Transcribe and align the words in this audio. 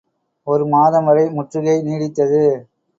ஒரு 0.47 0.63
மாதம் 0.67 1.05
வரை 1.05 1.25
முற்றுகை 1.29 1.77
நீடித்தது. 1.81 2.43